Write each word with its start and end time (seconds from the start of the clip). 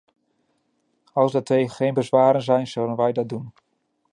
Als 1.13 1.31
daartegen 1.31 1.75
geen 1.75 1.93
bezwaren 1.93 2.41
zijn, 2.41 2.67
zullen 2.67 2.95
wij 2.95 3.11
dat 3.11 3.29
doen. 3.29 3.53